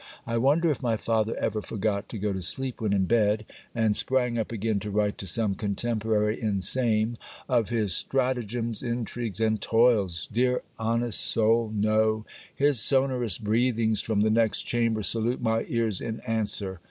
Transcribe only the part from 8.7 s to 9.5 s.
intrigues,